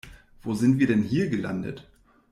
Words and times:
Wo 0.41 0.55
sind 0.55 0.79
wir 0.79 0.87
denn 0.87 1.03
hier 1.03 1.29
gelandet? 1.29 1.87